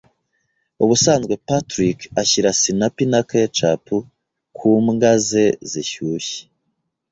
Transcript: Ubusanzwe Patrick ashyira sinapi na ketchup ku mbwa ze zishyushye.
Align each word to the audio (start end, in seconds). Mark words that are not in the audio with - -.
Ubusanzwe 0.83 1.33
Patrick 1.47 1.99
ashyira 2.21 2.49
sinapi 2.61 3.03
na 3.11 3.19
ketchup 3.29 3.85
ku 4.57 4.69
mbwa 4.85 5.11
ze 5.27 5.45
zishyushye. 5.69 6.39